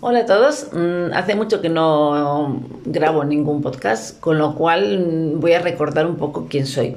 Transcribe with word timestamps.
Hola 0.00 0.20
a 0.20 0.26
todos. 0.26 0.68
Mm, 0.72 1.14
hace 1.14 1.34
mucho 1.36 1.62
que 1.62 1.68
no 1.68 2.60
grabo 2.84 3.24
ningún 3.24 3.62
podcast, 3.62 4.18
con 4.20 4.38
lo 4.38 4.54
cual 4.54 4.98
mm, 4.98 5.40
voy 5.40 5.52
a 5.52 5.60
recordar 5.60 6.06
un 6.06 6.16
poco 6.16 6.46
quién 6.50 6.66
soy. 6.66 6.96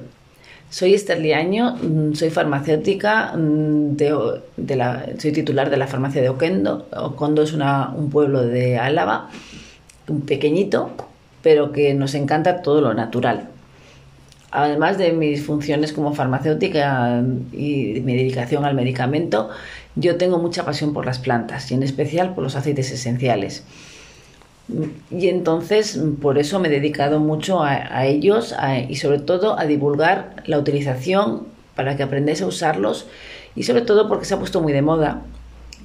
Soy 0.69 0.95
Esther 0.95 1.19
Liaño, 1.19 1.75
mm, 1.75 2.15
soy 2.15 2.31
farmacéutica, 2.31 3.33
de, 3.35 4.75
la, 4.75 5.05
soy 5.19 5.31
titular 5.31 5.69
de 5.69 5.77
la 5.77 5.87
farmacia 5.87 6.21
de 6.21 6.29
Oquendo. 6.29 6.87
Oquendo 6.91 7.43
es 7.43 7.53
un 7.53 8.09
pueblo 8.09 8.41
de 8.41 8.77
Álava, 8.77 9.29
pequeñito, 10.25 10.89
pero 11.43 11.71
que 11.71 11.93
nos 11.93 12.15
encanta 12.15 12.61
todo 12.63 12.81
lo 12.81 12.93
natural. 12.95 13.49
Además 14.49 14.97
de 14.97 15.11
mis 15.13 15.45
funciones 15.45 15.93
como 15.93 16.13
farmacéutica 16.13 17.21
y 17.51 18.01
mi 18.03 18.15
dedicación 18.15 18.65
al 18.65 18.75
medicamento, 18.75 19.49
yo 19.99 20.17
tengo 20.17 20.37
mucha 20.37 20.63
pasión 20.63 20.93
por 20.93 21.05
las 21.05 21.19
plantas 21.19 21.71
y 21.71 21.73
en 21.73 21.83
especial 21.83 22.35
por 22.35 22.43
los 22.43 22.55
aceites 22.55 22.91
esenciales. 22.91 23.63
Y 25.09 25.29
entonces 25.29 25.99
por 26.21 26.37
eso 26.37 26.59
me 26.59 26.67
he 26.67 26.71
dedicado 26.71 27.19
mucho 27.19 27.63
a, 27.63 28.05
ellos 28.05 28.53
y 28.89 28.95
sobre 28.97 29.19
todo 29.19 29.57
a 29.57 29.65
divulgar 29.65 30.43
la 30.45 30.59
utilización 30.59 31.47
para 31.75 31.95
que 31.95 32.03
aprendáis 32.03 32.41
a 32.41 32.47
usarlos 32.47 33.07
y 33.55 33.63
sobre 33.63 33.81
todo 33.81 34.07
porque 34.07 34.25
se 34.25 34.33
ha 34.33 34.39
puesto 34.39 34.61
muy 34.61 34.73
de 34.73 34.81
moda 34.81 35.23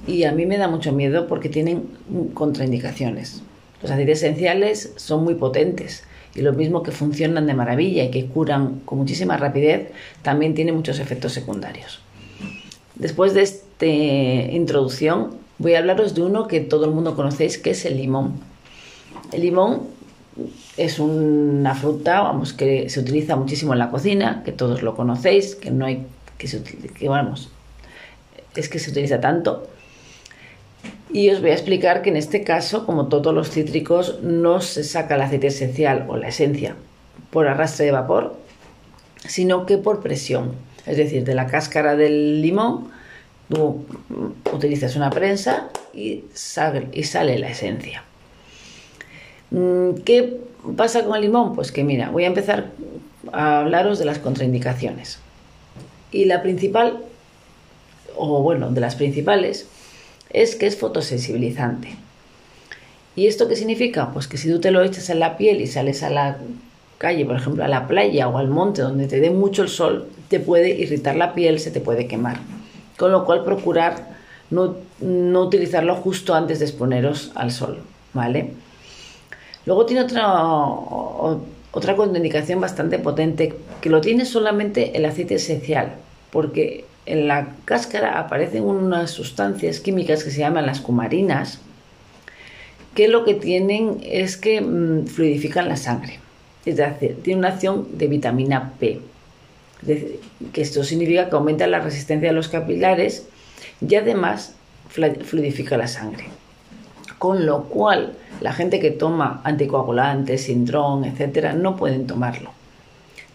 y 0.05 0.25
a 0.25 0.31
mí 0.31 0.45
me 0.45 0.57
da 0.57 0.67
mucho 0.67 0.91
miedo 0.91 1.27
porque 1.27 1.49
tienen 1.49 1.87
contraindicaciones. 2.33 3.41
Los 3.81 3.91
aceites 3.91 4.21
esenciales 4.21 4.93
son 4.97 5.23
muy 5.23 5.35
potentes 5.35 6.03
y 6.35 6.41
lo 6.41 6.53
mismo 6.53 6.83
que 6.83 6.91
funcionan 6.91 7.47
de 7.47 7.53
maravilla 7.53 8.03
y 8.03 8.11
que 8.11 8.25
curan 8.25 8.81
con 8.85 8.97
muchísima 8.97 9.37
rapidez, 9.37 9.91
también 10.21 10.55
tienen 10.55 10.75
muchos 10.75 10.99
efectos 10.99 11.31
secundarios. 11.31 12.01
Después 12.95 13.33
de 13.33 13.41
introducción, 13.87 15.31
voy 15.57 15.75
a 15.75 15.79
hablaros 15.79 16.15
de 16.15 16.21
uno 16.21 16.47
que 16.47 16.59
todo 16.59 16.85
el 16.85 16.91
mundo 16.91 17.15
conocéis, 17.15 17.57
que 17.57 17.71
es 17.71 17.85
el 17.85 17.97
limón. 17.97 18.33
El 19.31 19.41
limón 19.41 19.83
es 20.77 20.99
una 20.99 21.75
fruta, 21.75 22.21
vamos, 22.21 22.53
que 22.53 22.89
se 22.89 22.99
utiliza 22.99 23.35
muchísimo 23.35 23.73
en 23.73 23.79
la 23.79 23.89
cocina, 23.89 24.41
que 24.43 24.51
todos 24.51 24.81
lo 24.81 24.95
conocéis, 24.95 25.55
que 25.55 25.71
no 25.71 25.85
hay 25.85 26.05
que 26.37 26.47
se 26.47 26.61
que 26.63 27.07
vamos, 27.07 27.49
es 28.55 28.69
que 28.69 28.79
se 28.79 28.91
utiliza 28.91 29.21
tanto. 29.21 29.67
Y 31.11 31.29
os 31.29 31.41
voy 31.41 31.51
a 31.51 31.53
explicar 31.53 32.01
que 32.01 32.09
en 32.09 32.17
este 32.17 32.43
caso, 32.43 32.85
como 32.85 33.07
todos 33.07 33.33
los 33.33 33.51
cítricos, 33.51 34.19
no 34.23 34.61
se 34.61 34.83
saca 34.83 35.15
el 35.15 35.21
aceite 35.21 35.47
esencial 35.47 36.05
o 36.09 36.17
la 36.17 36.29
esencia 36.29 36.75
por 37.29 37.47
arrastre 37.47 37.85
de 37.85 37.91
vapor, 37.91 38.35
sino 39.27 39.65
que 39.65 39.77
por 39.77 40.01
presión. 40.01 40.53
Es 40.85 40.97
decir, 40.97 41.23
de 41.23 41.35
la 41.35 41.47
cáscara 41.47 41.95
del 41.95 42.41
limón, 42.41 42.89
tú 43.53 43.85
utilizas 44.51 44.95
una 44.95 45.09
prensa 45.09 45.69
y 45.93 46.23
sale, 46.33 46.87
y 46.91 47.03
sale 47.03 47.37
la 47.39 47.49
esencia. 47.49 48.03
Mm, 49.51 50.01
¿Qué 50.03 50.39
pasa 50.75 51.03
con 51.03 51.15
el 51.15 51.21
limón? 51.21 51.55
Pues 51.55 51.71
que 51.71 51.83
mira, 51.83 52.09
voy 52.09 52.23
a 52.23 52.27
empezar 52.27 52.71
a 53.31 53.59
hablaros 53.59 53.99
de 53.99 54.05
las 54.05 54.19
contraindicaciones. 54.19 55.19
Y 56.11 56.25
la 56.25 56.41
principal, 56.41 56.99
o 58.15 58.41
bueno, 58.41 58.71
de 58.71 58.81
las 58.81 58.95
principales, 58.95 59.67
es 60.29 60.55
que 60.55 60.67
es 60.67 60.77
fotosensibilizante. 60.77 61.95
¿Y 63.15 63.27
esto 63.27 63.47
qué 63.47 63.55
significa? 63.55 64.11
Pues 64.11 64.27
que 64.27 64.37
si 64.37 64.49
tú 64.49 64.59
te 64.59 64.71
lo 64.71 64.81
echas 64.81 65.09
en 65.09 65.19
la 65.19 65.37
piel 65.37 65.61
y 65.61 65.67
sales 65.67 66.01
a 66.01 66.09
la 66.09 66.37
calle, 66.97 67.25
por 67.25 67.35
ejemplo, 67.35 67.63
a 67.63 67.67
la 67.67 67.87
playa 67.87 68.27
o 68.27 68.37
al 68.37 68.47
monte 68.47 68.81
donde 68.81 69.07
te 69.07 69.19
dé 69.19 69.29
mucho 69.29 69.61
el 69.61 69.69
sol, 69.69 70.07
te 70.29 70.39
puede 70.39 70.69
irritar 70.69 71.15
la 71.15 71.35
piel, 71.35 71.59
se 71.59 71.69
te 71.69 71.79
puede 71.79 72.07
quemar. 72.07 72.39
Con 72.97 73.11
lo 73.11 73.25
cual 73.25 73.43
procurar 73.43 74.13
no, 74.49 74.75
utilizarlo 75.41 75.95
justo 75.95 76.33
antes 76.33 76.59
de 76.59 76.65
exponeros 76.65 77.31
al 77.35 77.51
sol, 77.51 77.79
¿vale? 78.13 78.51
Luego 79.65 79.85
tiene 79.85 80.03
otra, 80.03 80.43
otra 81.71 81.95
bastante 82.59 82.99
potente, 82.99 83.53
que 83.81 83.89
lo 83.89 84.01
tiene 84.01 84.25
solamente 84.25 84.95
el 84.97 85.05
aceite 85.05 85.35
esencial, 85.35 85.93
porque 86.31 86.85
en 87.05 87.27
la 87.27 87.55
cáscara 87.65 88.19
aparecen 88.19 88.63
unas 88.63 89.11
sustancias 89.11 89.79
químicas 89.79 90.23
que 90.23 90.31
se 90.31 90.39
llaman 90.39 90.65
las 90.65 90.81
cumarinas, 90.81 91.59
que 92.95 93.07
lo 93.07 93.25
que 93.25 93.33
tienen 93.33 93.99
es 94.03 94.37
que 94.37 94.61
mm, 94.61 95.07
fluidifican 95.07 95.67
la 95.67 95.77
sangre. 95.77 96.19
Es 96.65 96.77
decir, 96.77 97.17
tiene 97.23 97.39
una 97.39 97.49
acción 97.49 97.87
de 97.97 98.07
vitamina 98.07 98.73
P. 98.79 99.01
que 99.85 100.61
esto 100.61 100.83
significa 100.83 101.29
que 101.29 101.35
aumenta 101.35 101.67
la 101.67 101.79
resistencia 101.79 102.29
de 102.29 102.35
los 102.35 102.47
capilares 102.47 103.27
y 103.87 103.95
además 103.95 104.53
fluidifica 104.89 105.77
la 105.77 105.87
sangre. 105.87 106.25
Con 107.17 107.45
lo 107.45 107.63
cual, 107.63 108.13
la 108.41 108.53
gente 108.53 108.79
que 108.79 108.91
toma 108.91 109.41
anticoagulantes, 109.43 110.43
sindrón, 110.43 111.05
etcétera, 111.05 111.53
no 111.53 111.75
pueden 111.75 112.05
tomarlo. 112.05 112.51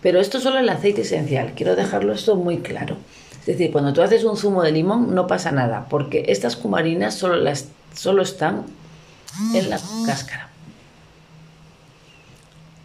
Pero 0.03 0.21
esto 0.21 0.41
solo 0.41 0.59
el 0.59 0.69
aceite 0.69 1.03
esencial. 1.03 1.53
Quiero 1.57 1.75
dejarlo 1.75 2.13
esto 2.13 2.37
muy 2.37 2.59
claro. 2.59 2.97
Es 3.41 3.47
decir, 3.47 3.73
cuando 3.73 3.93
tú 3.93 4.03
haces 4.03 4.25
un 4.25 4.37
zumo 4.37 4.63
de 4.63 4.73
limón 4.73 5.15
no 5.15 5.27
pasa 5.27 5.53
nada, 5.53 5.87
porque 5.89 6.27
estas 6.29 6.55
cumarinas 6.55 7.15
solo, 7.15 7.37
las, 7.37 7.69
solo 7.95 8.23
están 8.23 8.65
en 9.55 9.71
la 9.71 9.81
cáscara. 10.07 10.51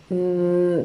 Mm, 0.09 0.79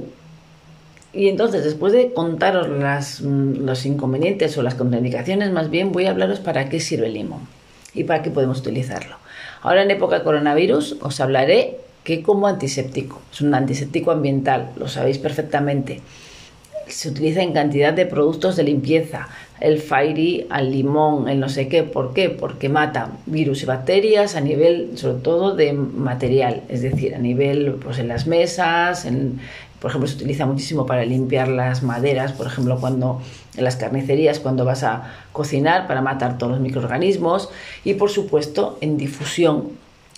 y 1.19 1.29
entonces, 1.29 1.65
después 1.65 1.93
de 1.93 2.13
contaros 2.13 2.69
las, 2.69 3.23
mm, 3.23 3.65
los 3.67 3.85
inconvenientes 3.87 4.57
o 4.57 4.63
las 4.63 4.77
contraindicaciones, 4.77 5.51
más 5.51 5.69
bien 5.69 5.91
voy 5.91 6.07
a 6.07 6.11
hablaros 6.11 6.39
para 6.39 6.69
qué 6.69 6.79
sirve 6.79 7.09
el 7.09 7.15
limón 7.15 7.41
y 7.93 8.05
para 8.05 8.23
qué 8.23 8.31
podemos 8.31 8.61
utilizarlo. 8.61 9.17
Ahora 9.63 9.83
en 9.83 9.91
época 9.91 10.21
de 10.21 10.25
coronavirus 10.25 10.97
os 11.01 11.21
hablaré 11.21 11.79
que 12.05 12.23
como 12.23 12.47
antiséptico, 12.47 13.21
es 13.33 13.41
un 13.41 13.53
antiséptico 13.53 14.13
ambiental, 14.13 14.71
lo 14.77 14.87
sabéis 14.87 15.19
perfectamente. 15.19 16.03
Se 16.87 17.09
utiliza 17.09 17.43
en 17.43 17.53
cantidad 17.53 17.93
de 17.93 18.07
productos 18.07 18.55
de 18.55 18.63
limpieza, 18.63 19.29
el 19.61 19.81
fairy 19.81 20.47
al 20.51 20.71
limón, 20.71 21.29
el 21.29 21.41
no 21.41 21.49
sé 21.49 21.69
qué. 21.69 21.83
¿Por 21.83 22.15
qué? 22.15 22.31
Porque 22.31 22.69
mata 22.69 23.11
virus 23.27 23.63
y 23.63 23.67
bacterias 23.67 24.37
a 24.37 24.41
nivel, 24.41 24.93
sobre 24.95 25.21
todo, 25.21 25.57
de 25.57 25.73
material, 25.73 26.63
es 26.69 26.83
decir, 26.83 27.15
a 27.15 27.19
nivel, 27.19 27.75
pues 27.83 27.99
en 27.99 28.09
las 28.09 28.27
mesas, 28.27 29.05
en, 29.05 29.41
por 29.81 29.91
ejemplo, 29.91 30.09
se 30.09 30.17
utiliza 30.17 30.47
muchísimo 30.47 30.87
para 30.87 31.05
limpiar 31.05 31.49
las 31.49 31.83
maderas, 31.83 32.33
por 32.33 32.47
ejemplo, 32.47 32.79
cuando 32.81 33.23
en 33.57 33.65
las 33.65 33.77
carnicerías, 33.77 34.41
cuando 34.41 34.65
vas 34.65 34.83
a 34.83 35.15
cocinar, 35.33 35.87
para 35.87 36.01
matar 36.01 36.37
todos 36.39 36.53
los 36.53 36.61
microorganismos. 36.61 37.51
Y, 37.85 37.95
por 37.95 38.11
supuesto, 38.11 38.79
en 38.81 38.97
difusión 38.97 39.71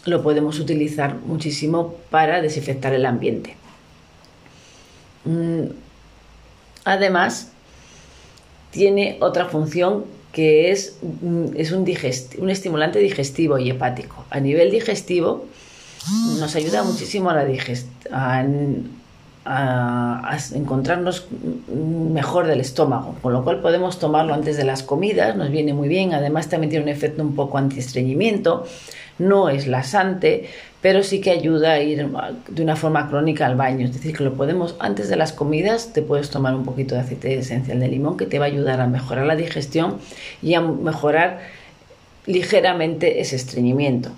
lo 0.06 0.22
podemos 0.22 0.58
utilizar 0.58 1.16
muchísimo 1.26 1.94
para 2.10 2.40
desinfectar 2.40 2.94
el 2.94 3.04
ambiente. 3.04 3.56
Mm, 5.24 5.72
además, 6.84 7.52
tiene 8.70 9.18
otra 9.20 9.46
función 9.46 10.04
que 10.32 10.70
es, 10.70 10.96
mm, 11.02 11.56
es 11.56 11.72
un, 11.72 11.86
un 12.38 12.50
estimulante 12.50 12.98
digestivo 12.98 13.58
y 13.58 13.70
hepático. 13.70 14.24
A 14.30 14.40
nivel 14.40 14.70
digestivo 14.70 15.46
nos 16.38 16.56
ayuda 16.56 16.82
muchísimo 16.82 17.30
a, 17.30 17.34
la 17.34 17.44
a, 19.52 20.38
encontrarnos 20.54 21.26
mejor 21.68 22.46
del 22.46 22.60
estómago, 22.60 23.16
con 23.20 23.32
lo 23.32 23.42
cual 23.42 23.60
podemos 23.60 23.98
tomarlo 23.98 24.32
antes 24.32 24.56
de 24.56 24.64
las 24.64 24.84
comidas, 24.84 25.34
nos 25.36 25.50
viene 25.50 25.74
muy 25.74 25.88
bien, 25.88 26.14
además 26.14 26.48
también 26.48 26.70
tiene 26.70 26.84
un 26.84 26.88
efecto 26.88 27.22
un 27.22 27.34
poco 27.34 27.58
antiestreñimiento, 27.58 28.64
no 29.18 29.48
es 29.48 29.66
lasante, 29.66 30.48
pero 30.80 31.02
sí 31.02 31.20
que 31.20 31.30
ayuda 31.30 31.72
a 31.72 31.80
ir 31.80 32.08
de 32.48 32.62
una 32.62 32.76
forma 32.76 33.08
crónica 33.10 33.44
al 33.46 33.56
baño. 33.56 33.84
Es 33.84 33.92
decir, 33.92 34.16
que 34.16 34.24
lo 34.24 34.34
podemos, 34.34 34.76
antes 34.78 35.08
de 35.08 35.16
las 35.16 35.32
comidas, 35.32 35.92
te 35.92 36.00
puedes 36.00 36.30
tomar 36.30 36.54
un 36.54 36.64
poquito 36.64 36.94
de 36.94 37.02
aceite 37.02 37.36
esencial 37.36 37.80
de 37.80 37.88
limón 37.88 38.16
que 38.16 38.26
te 38.26 38.38
va 38.38 38.46
a 38.46 38.48
ayudar 38.48 38.80
a 38.80 38.86
mejorar 38.86 39.26
la 39.26 39.36
digestión 39.36 39.98
y 40.42 40.54
a 40.54 40.60
mejorar 40.60 41.40
ligeramente 42.24 43.20
ese 43.20 43.36
estreñimiento. 43.36 44.10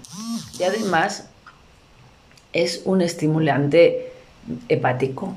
Y 0.61 0.64
además 0.64 1.28
es 2.52 2.82
un 2.85 3.00
estimulante 3.00 4.12
hepático, 4.68 5.34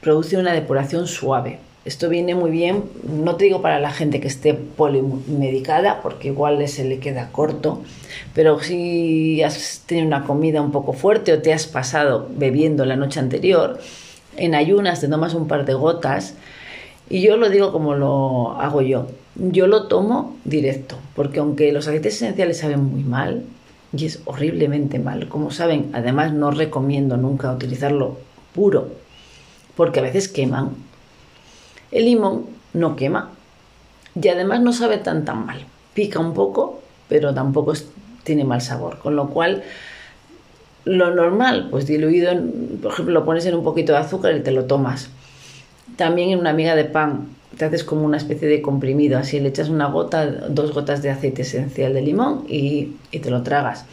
produce 0.00 0.36
una 0.36 0.52
depuración 0.52 1.06
suave. 1.06 1.58
Esto 1.84 2.08
viene 2.08 2.36
muy 2.36 2.52
bien, 2.52 2.84
no 3.02 3.34
te 3.34 3.46
digo 3.46 3.60
para 3.60 3.80
la 3.80 3.90
gente 3.90 4.20
que 4.20 4.28
esté 4.28 4.54
polimedicada, 4.54 6.00
porque 6.00 6.28
igual 6.28 6.66
se 6.68 6.84
le 6.84 7.00
queda 7.00 7.30
corto, 7.32 7.82
pero 8.34 8.60
si 8.60 9.42
has 9.42 9.82
tenido 9.86 10.06
una 10.06 10.24
comida 10.24 10.62
un 10.62 10.70
poco 10.70 10.92
fuerte 10.92 11.32
o 11.32 11.42
te 11.42 11.52
has 11.52 11.66
pasado 11.66 12.28
bebiendo 12.36 12.84
la 12.84 12.94
noche 12.94 13.18
anterior, 13.18 13.80
en 14.36 14.54
ayunas 14.54 15.00
te 15.00 15.08
tomas 15.08 15.34
un 15.34 15.48
par 15.48 15.64
de 15.64 15.74
gotas, 15.74 16.34
y 17.10 17.20
yo 17.20 17.36
lo 17.36 17.50
digo 17.50 17.72
como 17.72 17.94
lo 17.94 18.52
hago 18.60 18.80
yo. 18.80 19.08
Yo 19.34 19.66
lo 19.66 19.88
tomo 19.88 20.36
directo, 20.44 20.96
porque 21.16 21.40
aunque 21.40 21.72
los 21.72 21.88
aceites 21.88 22.14
esenciales 22.14 22.58
saben 22.58 22.84
muy 22.84 23.02
mal, 23.02 23.42
y 23.92 24.06
es 24.06 24.20
horriblemente 24.24 24.98
mal, 24.98 25.28
como 25.28 25.50
saben, 25.50 25.90
además 25.92 26.32
no 26.32 26.50
recomiendo 26.50 27.16
nunca 27.16 27.52
utilizarlo 27.52 28.18
puro, 28.54 28.88
porque 29.76 30.00
a 30.00 30.02
veces 30.02 30.28
queman 30.28 30.70
el 31.90 32.06
limón 32.06 32.46
no 32.72 32.96
quema 32.96 33.30
y 34.20 34.28
además 34.28 34.60
no 34.60 34.72
sabe 34.72 34.98
tan 34.98 35.24
tan 35.24 35.46
mal. 35.46 35.64
Pica 35.94 36.18
un 36.18 36.32
poco, 36.32 36.82
pero 37.08 37.34
tampoco 37.34 37.74
tiene 38.24 38.44
mal 38.44 38.62
sabor. 38.62 38.98
Con 38.98 39.14
lo 39.14 39.28
cual, 39.28 39.62
lo 40.84 41.14
normal, 41.14 41.68
pues 41.70 41.86
diluido, 41.86 42.32
por 42.82 42.92
ejemplo, 42.92 43.14
lo 43.14 43.24
pones 43.24 43.44
en 43.46 43.54
un 43.54 43.62
poquito 43.62 43.92
de 43.92 43.98
azúcar 43.98 44.34
y 44.34 44.40
te 44.40 44.52
lo 44.52 44.64
tomas. 44.64 45.10
También 45.96 46.30
en 46.30 46.38
una 46.38 46.54
miga 46.54 46.74
de 46.74 46.84
pan 46.84 47.28
te 47.56 47.64
haces 47.64 47.84
como 47.84 48.04
una 48.04 48.16
especie 48.16 48.48
de 48.48 48.62
comprimido, 48.62 49.18
así 49.18 49.40
le 49.40 49.48
echas 49.48 49.68
una 49.68 49.86
gota, 49.86 50.26
dos 50.26 50.72
gotas 50.72 51.02
de 51.02 51.10
aceite 51.10 51.42
esencial 51.42 51.94
de 51.94 52.02
limón 52.02 52.44
y, 52.48 52.96
te 53.10 53.30
lo 53.30 53.42
tragas. 53.42 53.84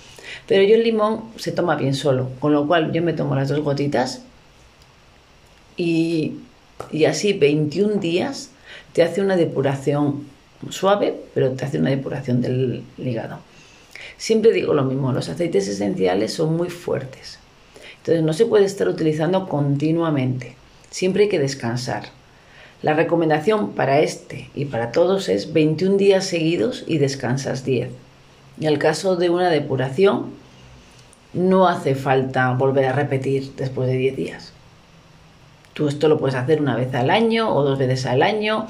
Pero 0.47 0.63
yo 0.63 0.75
el 0.75 0.83
limón 0.83 1.23
se 1.35 1.51
toma 1.51 1.75
bien 1.75 1.94
solo, 1.94 2.29
con 2.39 2.53
lo 2.53 2.67
cual 2.67 2.91
yo 2.91 3.01
me 3.01 3.13
tomo 3.13 3.35
las 3.35 3.50
dos 3.50 3.59
gotitas 3.59 4.21
y, 5.75 6.35
y 6.91 7.06
así 7.06 7.33
21 7.33 7.95
días 7.95 8.51
te 8.94 9.03
hace 9.03 9.21
una 9.21 9.35
depuración 9.35 10.27
suave, 10.69 11.15
pero 11.33 11.51
te 11.51 11.65
hace 11.65 11.79
una 11.79 11.89
depuración 11.89 12.41
del 12.41 12.83
hígado. 12.97 13.39
Siempre 14.17 14.51
digo 14.51 14.73
lo 14.73 14.83
mismo, 14.83 15.12
los 15.13 15.29
aceites 15.29 15.67
esenciales 15.67 16.33
son 16.33 16.55
muy 16.55 16.69
fuertes. 16.69 17.39
Entonces 17.97 18.23
no 18.23 18.33
se 18.33 18.45
puede 18.45 18.65
estar 18.65 18.88
utilizando 18.88 19.47
continuamente. 19.47 20.55
Siempre 20.89 21.23
hay 21.23 21.29
que 21.29 21.39
descansar. 21.39 22.19
La 22.81 22.93
recomendación 22.93 23.71
para 23.71 23.99
este 23.99 24.49
y 24.55 24.65
para 24.65 24.91
todos 24.91 25.27
es 25.27 25.51
21 25.51 25.97
días 25.97 26.25
seguidos 26.25 26.85
y 26.87 26.97
descansas 26.97 27.65
10. 27.65 27.89
En 28.61 28.67
el 28.67 28.77
caso 28.79 29.17
de 29.17 29.29
una 29.29 29.49
depuración, 29.49 30.27
no 31.33 31.67
hace 31.67 31.95
falta 31.95 32.51
volver 32.53 32.85
a 32.85 32.93
repetir 32.93 33.53
después 33.57 33.89
de 33.89 33.97
10 33.97 34.15
días. 34.15 34.53
Tú 35.73 35.87
esto 35.87 36.07
lo 36.07 36.19
puedes 36.19 36.35
hacer 36.35 36.61
una 36.61 36.75
vez 36.75 36.93
al 36.95 37.09
año 37.09 37.53
o 37.53 37.63
dos 37.63 37.77
veces 37.77 38.05
al 38.05 38.21
año 38.21 38.67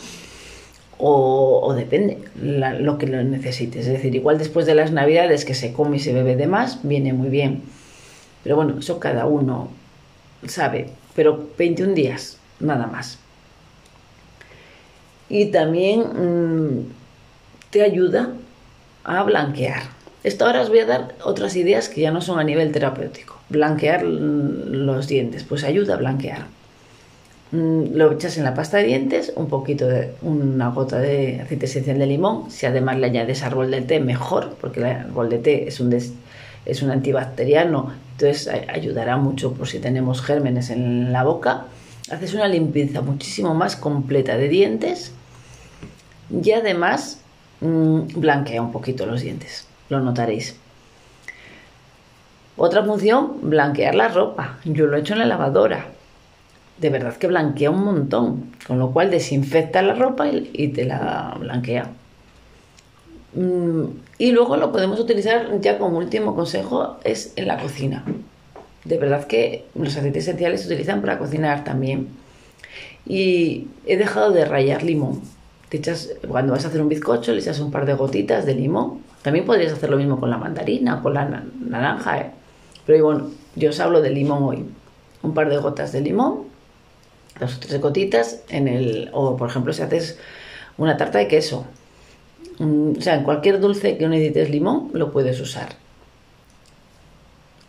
o, 0.97 1.73
depende 1.75 2.17
lo 2.35 2.97
que 2.97 3.07
lo 3.07 3.23
necesites. 3.23 3.87
Es 3.87 3.93
decir, 3.93 4.15
igual 4.15 4.37
después 4.37 4.65
de 4.65 4.75
las 4.75 4.91
navidades 4.91 5.45
que 5.45 5.53
se 5.53 5.71
come 5.71 5.97
y 5.97 5.99
se 5.99 6.13
bebe 6.13 6.35
de 6.35 6.47
más, 6.47 6.79
viene 6.83 7.13
muy 7.13 7.29
bien. 7.29 7.63
Pero 8.43 8.57
bueno, 8.57 8.79
eso 8.79 8.99
cada 8.99 9.25
uno 9.25 9.69
sabe. 10.45 10.89
Pero 11.15 11.47
21 11.57 11.93
días, 11.93 12.37
nada 12.59 12.87
más. 12.87 13.19
Y 15.29 15.45
también 15.47 16.01
mm, 16.01 16.85
te 17.69 17.83
ayuda 17.83 18.29
a 19.03 19.23
blanquear. 19.23 19.83
Esto 20.23 20.45
ahora 20.45 20.61
os 20.61 20.69
voy 20.69 20.79
a 20.79 20.85
dar 20.85 21.15
otras 21.23 21.55
ideas 21.55 21.87
que 21.87 22.01
ya 22.01 22.11
no 22.11 22.21
son 22.21 22.39
a 22.39 22.43
nivel 22.43 22.71
terapéutico. 22.71 23.37
Blanquear 23.49 24.03
los 24.03 25.07
dientes, 25.07 25.43
pues 25.43 25.63
ayuda 25.63 25.93
a 25.93 25.97
blanquear. 25.97 26.45
Mm, 27.51 27.95
lo 27.95 28.11
echas 28.11 28.37
en 28.37 28.43
la 28.43 28.53
pasta 28.53 28.77
de 28.77 28.83
dientes, 28.83 29.33
un 29.35 29.47
poquito 29.47 29.87
de 29.87 30.11
una 30.21 30.69
gota 30.69 30.99
de 30.99 31.41
aceite 31.41 31.65
esencial 31.65 31.97
de 31.97 32.05
limón. 32.05 32.51
Si 32.51 32.65
además 32.65 32.97
le 32.97 33.07
añades 33.07 33.43
árbol 33.43 33.71
de 33.71 33.81
té, 33.81 33.99
mejor, 33.99 34.55
porque 34.59 34.81
el 34.81 34.85
árbol 34.87 35.29
de 35.29 35.39
té 35.39 35.67
es 35.67 35.79
un, 35.79 35.93
es 35.93 36.81
un 36.81 36.91
antibacteriano, 36.91 37.91
entonces 38.11 38.49
ayudará 38.67 39.17
mucho 39.17 39.53
por 39.53 39.67
si 39.67 39.79
tenemos 39.79 40.21
gérmenes 40.21 40.69
en 40.69 41.13
la 41.13 41.23
boca. 41.23 41.65
Haces 42.11 42.33
una 42.33 42.47
limpieza 42.47 43.01
muchísimo 43.01 43.53
más 43.53 43.75
completa 43.75 44.37
de 44.37 44.49
dientes 44.49 45.11
y 46.31 46.51
además 46.51 47.21
mmm, 47.61 48.01
blanquea 48.15 48.61
un 48.61 48.71
poquito 48.71 49.05
los 49.05 49.21
dientes, 49.21 49.67
lo 49.89 49.99
notaréis. 49.99 50.55
Otra 52.57 52.83
función, 52.83 53.49
blanquear 53.49 53.95
la 53.95 54.09
ropa. 54.09 54.57
Yo 54.65 54.87
lo 54.87 54.97
he 54.97 54.99
hecho 54.99 55.13
en 55.13 55.19
la 55.19 55.25
lavadora 55.25 55.85
de 56.79 56.89
verdad 56.89 57.15
que 57.17 57.27
blanquea 57.27 57.71
un 57.71 57.83
montón, 57.83 58.51
con 58.65 58.79
lo 58.79 58.91
cual 58.91 59.11
desinfecta 59.11 59.81
la 59.81 59.95
ropa 59.95 60.27
y, 60.27 60.69
te 60.69 60.85
la 60.85 61.35
blanquea. 61.39 61.89
Mm, 63.33 63.83
y 64.17 64.31
luego 64.31 64.57
lo 64.57 64.71
podemos 64.71 64.99
utilizar 64.99 65.59
ya 65.61 65.77
como 65.77 65.97
último 65.97 66.35
consejo 66.35 66.97
es 67.03 67.33
en 67.35 67.47
la 67.47 67.59
cocina. 67.59 68.03
De 68.85 68.97
verdad 68.97 69.25
que 69.27 69.65
los 69.75 69.95
aceites 69.95 70.23
esenciales 70.23 70.61
se 70.61 70.67
utilizan 70.67 71.01
para 71.01 71.17
cocinar 71.17 71.63
también. 71.63 72.07
Y 73.05 73.67
he 73.85 73.97
dejado 73.97 74.31
de 74.31 74.45
rayar 74.45 74.83
limón. 74.83 75.21
Te 75.69 75.77
echas, 75.77 76.09
cuando 76.27 76.53
vas 76.53 76.65
a 76.65 76.69
hacer 76.69 76.81
un 76.81 76.89
bizcocho 76.89 77.31
le 77.31 77.39
echas 77.39 77.59
un 77.59 77.71
par 77.71 77.85
de 77.85 77.93
gotitas 77.93 78.45
de 78.45 78.55
limón. 78.55 79.01
También 79.21 79.45
podrías 79.45 79.73
hacer 79.73 79.89
lo 79.89 79.97
mismo 79.97 80.19
con 80.19 80.29
la 80.29 80.37
mandarina 80.37 81.01
con 81.01 81.13
la 81.13 81.43
naranja. 81.59 82.19
¿eh? 82.19 82.31
Pero 82.85 83.05
bueno, 83.05 83.29
yo 83.55 83.69
os 83.69 83.79
hablo 83.79 84.01
de 84.01 84.09
limón 84.09 84.43
hoy. 84.43 84.65
Un 85.21 85.33
par 85.33 85.49
de 85.49 85.57
gotas 85.57 85.91
de 85.91 86.01
limón 86.01 86.49
dos 87.39 87.55
o 87.55 87.59
tres 87.59 87.81
gotitas 87.81 88.43
en 88.49 88.67
el, 88.67 89.09
o 89.13 89.37
por 89.37 89.49
ejemplo 89.49 89.73
si 89.73 89.81
haces 89.81 90.19
una 90.77 90.97
tarta 90.97 91.19
de 91.19 91.27
queso, 91.27 91.65
mm, 92.59 92.91
o 92.97 93.01
sea, 93.01 93.15
en 93.15 93.23
cualquier 93.23 93.59
dulce 93.59 93.97
que 93.97 94.07
necesites 94.07 94.49
limón 94.49 94.89
lo 94.93 95.11
puedes 95.11 95.39
usar. 95.39 95.69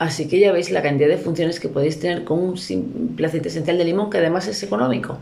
Así 0.00 0.29
que 0.29 0.41
ya 0.41 0.50
veis 0.50 0.70
la 0.70 0.81
cantidad 0.81 1.11
de 1.11 1.19
funciones 1.19 1.61
que 1.61 1.69
podéis 1.69 2.00
tener 2.00 2.25
con 2.25 2.38
un 2.38 2.56
simple 2.56 3.26
aceite 3.26 3.49
esencial 3.49 3.76
de 3.76 3.85
limón 3.85 4.08
que 4.08 4.17
además 4.17 4.49
es 4.49 4.62
económico. 4.62 5.19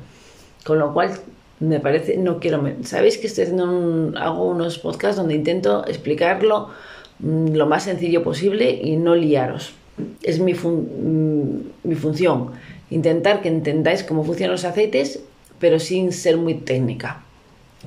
Con 0.65 0.79
lo 0.79 0.95
cual, 0.95 1.19
me 1.59 1.81
parece, 1.81 2.17
no 2.17 2.39
quiero... 2.39 2.63
Sabéis 2.85 3.19
que 3.19 3.27
estoy 3.27 3.43
haciendo 3.43 4.17
hago 4.17 4.45
unos 4.45 4.79
podcasts 4.79 5.17
donde 5.17 5.35
intento 5.35 5.85
explicarlo 5.85 6.69
mm, 7.19 7.55
lo 7.55 7.67
más 7.67 7.83
sencillo 7.83 8.23
posible 8.23 8.71
y 8.71 8.95
no 8.95 9.17
liaros. 9.17 9.73
Es 10.23 10.39
mi, 10.39 10.55
mm, 10.55 11.61
mi 11.83 11.95
función 11.97 12.53
intentar 12.91 13.43
que 13.43 13.49
entendáis 13.49 14.05
cómo 14.05 14.23
funcionan 14.23 14.53
los 14.53 14.65
aceites, 14.65 15.19
pero 15.59 15.81
sin 15.81 16.13
ser 16.13 16.37
muy 16.37 16.55
técnica. 16.55 17.25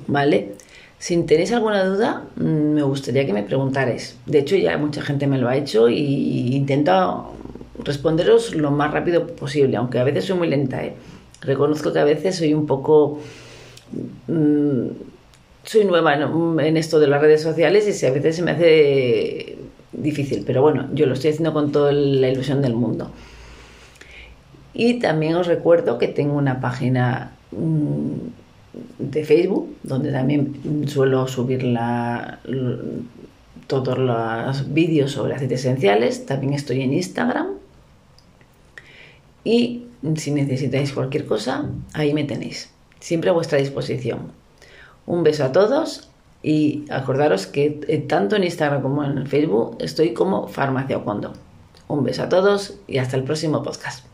¿Vale? 0.08 0.56
Si 1.02 1.20
tenéis 1.24 1.50
alguna 1.50 1.82
duda, 1.84 2.10
mm, 2.36 2.74
me 2.76 2.82
gustaría 2.84 3.26
que 3.26 3.32
me 3.32 3.42
preguntarais. 3.42 4.16
De 4.24 4.38
hecho, 4.38 4.54
ya 4.54 4.78
mucha 4.78 5.02
gente 5.02 5.26
me 5.26 5.36
lo 5.36 5.48
ha 5.48 5.56
hecho 5.56 5.88
y 5.88 6.54
intento 6.54 7.34
responderos 7.82 8.54
lo 8.54 8.70
más 8.70 8.92
rápido 8.92 9.26
posible, 9.26 9.76
aunque 9.78 9.98
a 9.98 10.04
veces 10.04 10.26
soy 10.26 10.38
muy 10.38 10.46
lenta. 10.46 10.84
¿eh? 10.84 10.94
Reconozco 11.40 11.92
que 11.92 11.98
a 11.98 12.04
veces 12.04 12.36
soy 12.36 12.54
un 12.54 12.66
poco... 12.66 13.18
Mm, 14.28 14.90
soy 15.64 15.84
nueva 15.86 16.14
en, 16.14 16.76
esto 16.76 17.00
de 17.00 17.08
las 17.08 17.20
redes 17.20 17.42
sociales 17.42 17.82
y 18.00 18.06
a 18.06 18.12
veces 18.12 18.36
se 18.36 18.42
me 18.42 18.52
hace 18.52 19.58
difícil, 19.90 20.44
pero 20.46 20.62
bueno, 20.62 20.88
yo 20.92 21.06
lo 21.06 21.14
estoy 21.14 21.30
haciendo 21.30 21.52
con 21.52 21.72
toda 21.72 21.90
la 21.90 22.28
ilusión 22.28 22.62
del 22.62 22.74
mundo. 22.74 23.10
Y 24.72 25.00
también 25.00 25.34
os 25.34 25.48
recuerdo 25.48 25.98
que 25.98 26.06
tengo 26.06 26.34
una 26.34 26.60
página 26.60 27.32
mm, 27.50 28.42
de 28.98 29.24
Facebook 29.24 29.76
donde 29.82 30.12
también 30.12 30.88
suelo 30.88 31.26
subir 31.28 31.76
todos 33.66 33.98
los 33.98 34.72
vídeos 34.72 35.12
sobre 35.12 35.34
aceites 35.34 35.60
esenciales. 35.60 36.26
También 36.26 36.54
estoy 36.54 36.82
en 36.82 36.92
Instagram. 36.92 37.48
Y 39.44 39.86
si 40.16 40.30
necesitáis 40.30 40.92
cualquier 40.92 41.26
cosa, 41.26 41.68
ahí 41.94 42.14
me 42.14 42.24
tenéis. 42.24 42.70
Siempre 43.00 43.30
a 43.30 43.32
vuestra 43.32 43.58
disposición. 43.58 44.32
Un 45.06 45.22
beso 45.22 45.44
a 45.44 45.52
todos 45.52 46.08
y 46.42 46.84
acordaros 46.90 47.46
que 47.46 47.70
tanto 48.08 48.36
en 48.36 48.44
Instagram 48.44 48.82
como 48.82 49.04
en 49.04 49.26
Facebook 49.26 49.76
estoy 49.80 50.12
como 50.12 50.48
Farmacia 50.48 50.98
Ocondo. 50.98 51.32
Un 51.88 52.04
beso 52.04 52.22
a 52.22 52.28
todos 52.28 52.78
y 52.86 52.98
hasta 52.98 53.16
el 53.16 53.24
próximo 53.24 53.62
podcast. 53.62 54.11